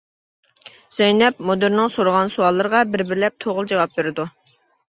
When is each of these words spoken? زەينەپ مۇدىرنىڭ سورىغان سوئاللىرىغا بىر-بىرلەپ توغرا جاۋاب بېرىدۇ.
زەينەپ 0.97 1.43
مۇدىرنىڭ 1.49 1.93
سورىغان 1.97 2.33
سوئاللىرىغا 2.37 2.83
بىر-بىرلەپ 2.95 3.39
توغرا 3.47 3.71
جاۋاب 3.75 3.97
بېرىدۇ. 4.01 4.31